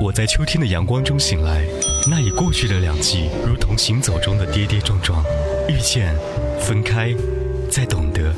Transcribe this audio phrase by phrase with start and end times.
[0.00, 1.62] 我在秋天的阳光中醒来，
[2.08, 5.22] 那已过去的两季，如同行走中的跌跌撞撞，
[5.68, 6.16] 遇见，
[6.58, 7.14] 分开，
[7.70, 8.34] 再懂得。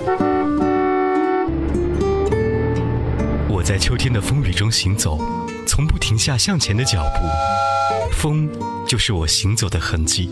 [3.49, 5.21] 我在秋天的风雨中行走，
[5.65, 8.51] 从不停下向前的脚步，风
[8.85, 10.29] 就是我行走的痕迹，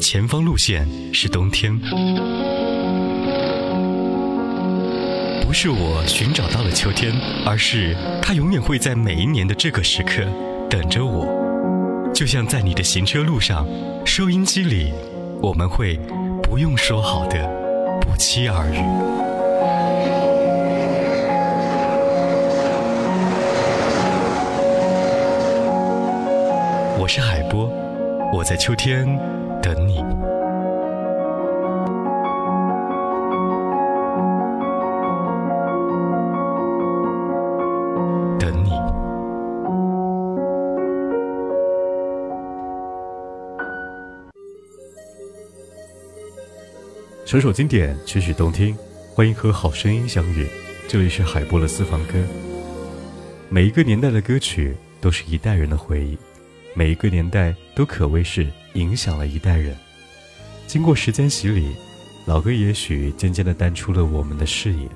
[0.00, 1.78] 前方路线是冬天。
[5.46, 7.14] 不是我寻找到了秋天，
[7.46, 10.24] 而是它永远会在每一年的这个时刻
[10.68, 11.26] 等着我。
[12.14, 13.66] 就像在你的行车路上，
[14.04, 14.92] 收音机里，
[15.42, 15.98] 我们会
[16.42, 17.36] 不用说好的
[18.00, 18.78] 不期而遇。
[26.98, 27.70] 我是海波，
[28.32, 29.06] 我在秋天
[47.26, 48.78] 首首经典，曲曲动听，
[49.12, 50.46] 欢迎和好声音相遇。
[50.86, 52.12] 这里是海波的私房歌。
[53.48, 56.16] 每一个年代的歌曲都是一代人的回忆，
[56.72, 59.76] 每一个年代都可谓是影响了一代人。
[60.68, 61.74] 经过时间洗礼，
[62.26, 64.88] 老歌也许渐渐地淡出了我们的视野，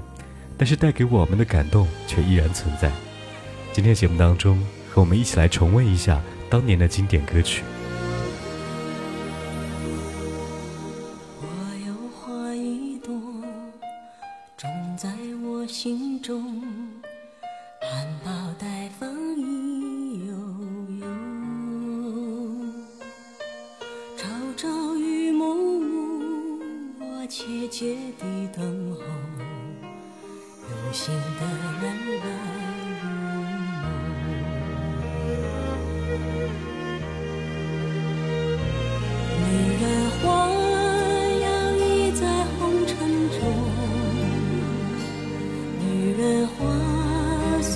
[0.56, 2.92] 但是带给我们的感动却依然存在。
[3.72, 4.56] 今天节目当中，
[4.88, 7.64] 和我们一起来重温一下当年的经典歌曲。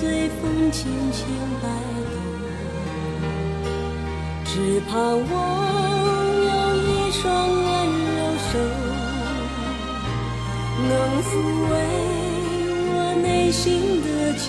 [0.05, 1.25] 随风轻轻
[1.63, 1.67] 摆
[2.11, 2.15] 动，
[4.45, 5.33] 只盼望
[6.45, 7.65] 有一双温
[8.15, 8.53] 柔手，
[10.87, 10.91] 能
[11.23, 11.27] 抚
[11.71, 11.73] 慰
[12.93, 14.07] 我内心的
[14.37, 14.43] 寂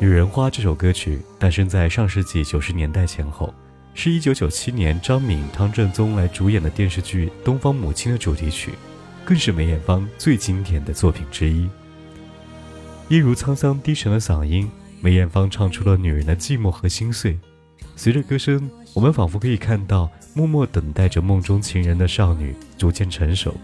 [0.00, 3.54] 女人花》这首歌曲诞生在上世纪九十年代前后，
[3.94, 8.72] 是一九九七年张敏、汤振宗来主演的电视剧《东方母亲》的主题曲，
[9.24, 11.68] 更是梅艳芳最经典的作品之一。
[13.08, 14.68] 一如沧桑低沉的嗓音。
[15.00, 17.38] 梅艳芳唱出了女人的寂寞和心碎，
[17.94, 23.54] 随着歌声，我们仿佛可以看到默默等待着梦中情人的少女逐渐成熟。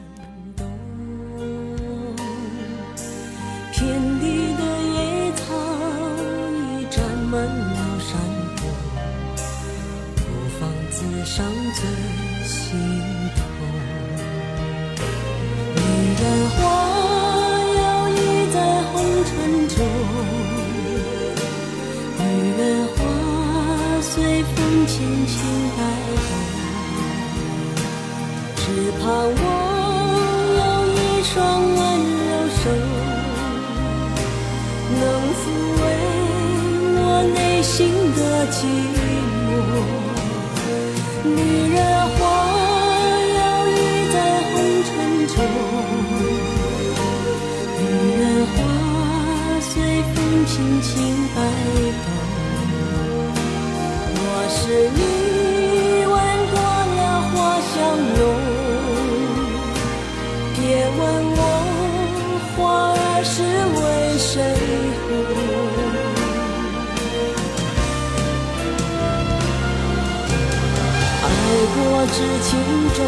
[72.13, 72.49] 知情
[72.95, 72.99] 重，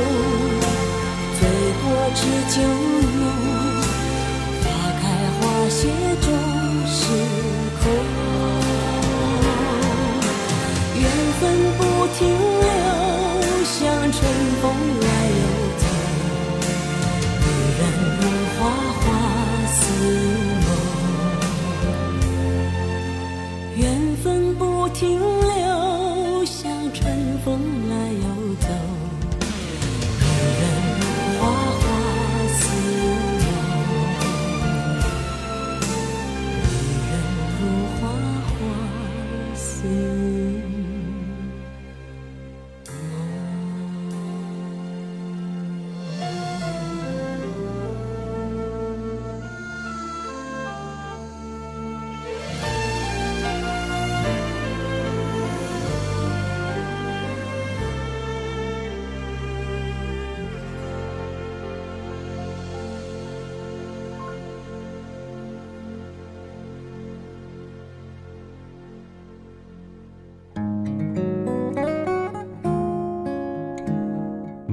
[1.39, 1.41] 醉
[1.83, 1.85] 过
[2.15, 2.21] 知
[2.55, 2.57] 酒
[3.19, 3.23] 浓。
[4.63, 4.65] 花
[5.01, 5.03] 开
[5.39, 5.81] 花谢
[6.21, 6.27] 终
[6.87, 6.97] 是
[7.83, 7.85] 空，
[11.01, 11.03] 缘
[11.41, 11.43] 分
[11.79, 11.81] 不
[12.17, 12.67] 停留，
[13.65, 13.81] 像
[14.13, 14.21] 春
[14.61, 14.65] 风
[15.01, 15.07] 来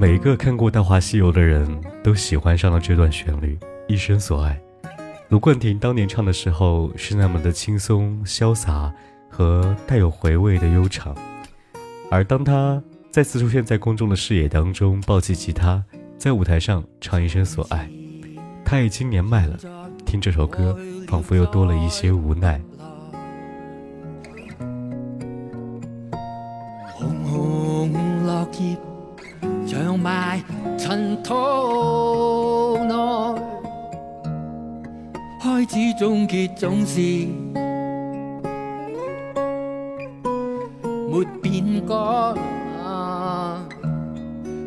[0.00, 1.68] 每一个看过《大话西游》的人
[2.02, 3.54] 都喜欢上了这段旋律，
[3.86, 4.58] 《一生所爱》。
[5.28, 8.90] 卢冠廷当年唱的时候是那么的轻松潇洒
[9.28, 11.14] 和带有回味的悠长，
[12.10, 15.84] 而当他再次出现在公众的视野当中，抱起吉他
[16.16, 17.86] 在舞台上唱《一生所爱》，
[18.64, 19.58] 他已经年迈了，
[20.06, 20.74] 听这首歌
[21.08, 22.58] 仿佛又多了一些无奈。
[31.30, 32.92] 尘土内，
[35.40, 36.98] 开始终结总是
[41.08, 41.94] 没变改。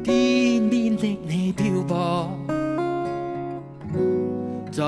[0.06, 2.30] 天边的你漂泊
[4.72, 4.84] 在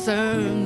[0.00, 0.59] concern.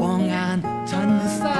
[0.00, 1.59] 熊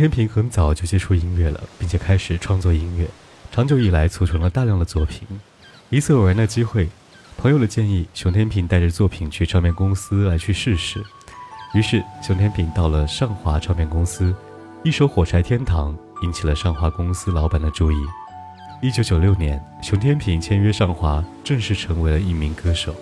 [0.00, 3.06] 熊天平很早就接触音乐了，并且开始创作音乐，
[3.52, 5.28] 长久以来促成了大量的作品。
[5.90, 6.88] 一次偶然的机会，
[7.36, 11.04] 朋友的建议，熊天平带着作品去唱片公司来去试试。
[11.74, 14.34] 于是熊天平到了上华唱片公司，
[14.82, 17.96] 一首《火柴天堂》引起了上华公司老板的注意。
[18.80, 22.94] 一九九六年，熊天平签约上华，正式成为了一名歌手。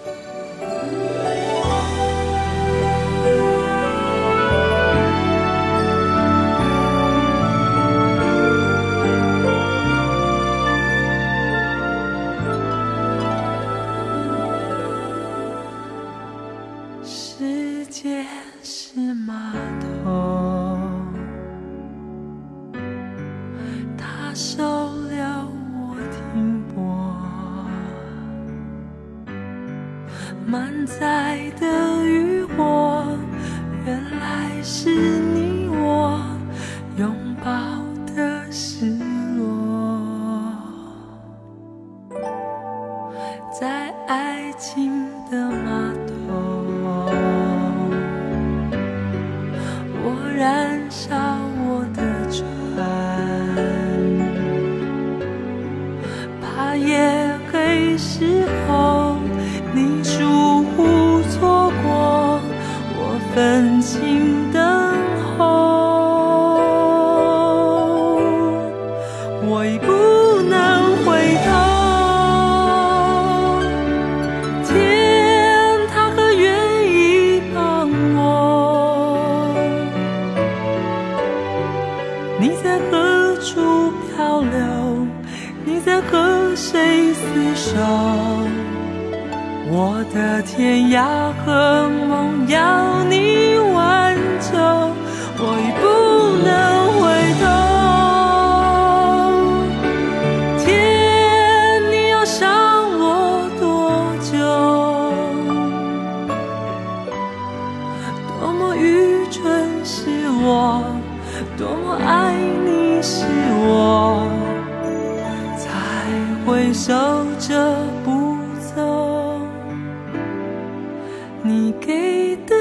[121.81, 122.55] 给的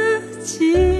[0.43, 0.96] 记忆。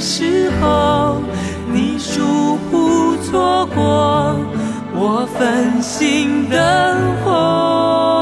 [0.00, 1.20] 时候
[1.72, 4.36] 你疏忽错过
[4.94, 8.13] 我分心灯火？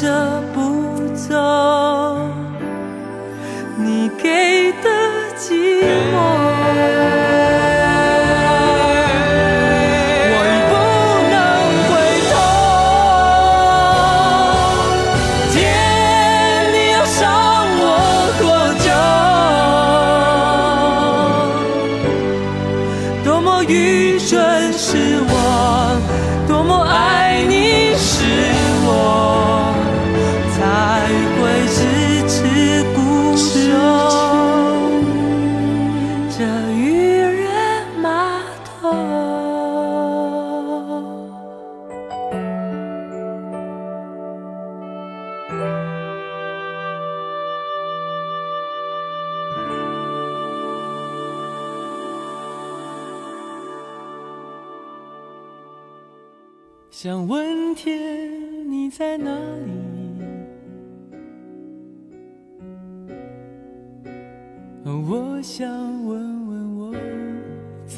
[0.00, 0.37] 着。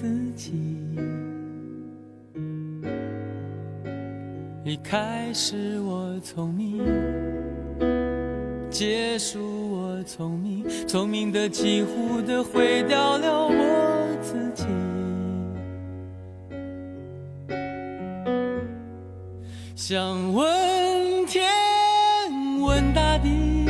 [0.01, 0.55] 自己。
[4.65, 6.79] 一开始我聪明
[8.71, 9.39] 结束
[9.71, 14.65] 我聪明聪明的几乎的毁掉了我自己。
[19.77, 21.47] 想问天
[22.63, 23.67] 问大地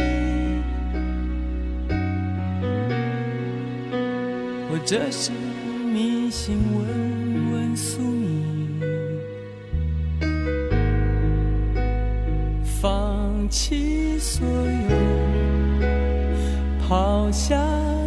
[4.70, 5.32] 我这是
[6.50, 8.80] 迷信，问问宿命。
[12.80, 14.96] 放弃所有，
[16.88, 17.56] 抛下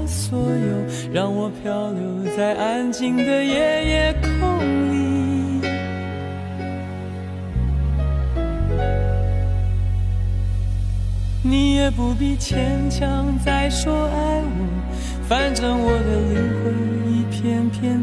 [0.07, 2.01] 所有，让我漂流
[2.35, 4.59] 在安静的夜夜空
[4.91, 4.93] 里。
[11.45, 14.47] 你也不必牵强再说爱我，
[15.27, 15.99] 反正我的
[16.33, 16.73] 灵魂
[17.11, 18.02] 一片片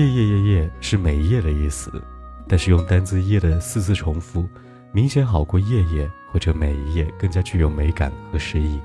[0.00, 2.02] 夜夜夜夜是每夜的意思，
[2.48, 4.48] 但是用单字夜的四次重复，
[4.92, 8.80] 明显好过夜夜或者每一夜更加具有美感和诗意。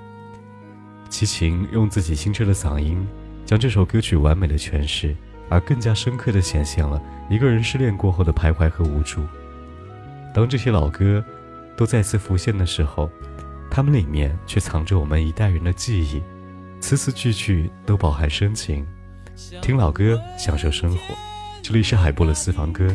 [1.09, 3.07] 齐秦用自己清澈的嗓音，
[3.45, 5.15] 将这首歌曲完美的诠释。
[5.47, 9.21] 而更加深刻地显现了一个人失恋过后的徘徊和无助。
[10.33, 11.23] 当这些老歌
[11.77, 13.07] 都再次浮现的时候，
[13.69, 16.19] 它们里面却藏着我们一代人的记忆，
[16.79, 18.83] 词词句句都饱含深情。
[19.61, 20.97] 听老歌，享受生活。
[21.61, 22.87] 这里是海波的私房歌，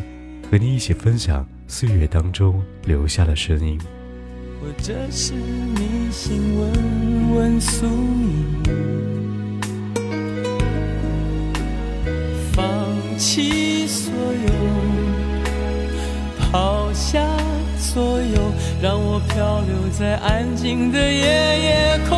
[0.49, 3.79] 和你一起分享岁月当中留下的声音。
[4.61, 8.61] 我这是迷信，问问宿命。
[13.17, 14.51] 弃所有，
[16.39, 17.23] 抛下
[17.77, 18.51] 所有，
[18.81, 22.17] 让我漂流在安静的夜夜空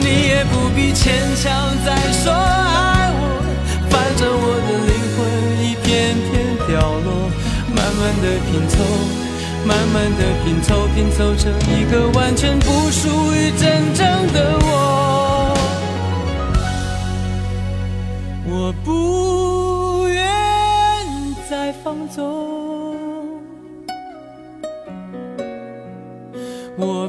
[0.00, 3.20] 你也不必牵强再说爱我，
[3.90, 5.18] 反正我的灵魂
[5.64, 6.32] 一片片
[6.66, 7.08] 掉落。
[7.74, 8.74] 慢慢的拼凑，
[9.64, 14.00] 慢慢的拼凑，拼凑成一个完全不属于真正
[14.32, 14.68] 的我。
[18.44, 20.24] 我不愿
[21.48, 22.20] 再放纵，
[26.76, 27.08] 我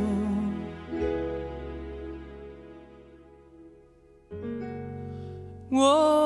[5.71, 6.19] 我